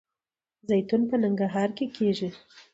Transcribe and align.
زیتون 0.69 1.01
په 1.09 1.15
ننګرهار 1.23 1.69
کې 1.77 1.85
کیږي 1.95 2.29